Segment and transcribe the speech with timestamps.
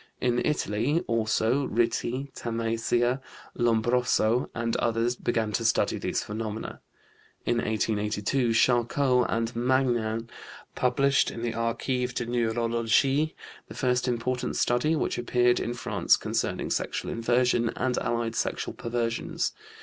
[0.19, 3.21] In Italy, also, Ritti, Tamassia,
[3.53, 6.81] Lombroso, and others began to study these phenomena.
[7.45, 10.27] In 1882 Charcot and Magnan
[10.73, 13.35] published in the Archives de Neurologie
[13.67, 19.51] the first important study which appeared in France concerning sexual inversion and allied sexual perversions.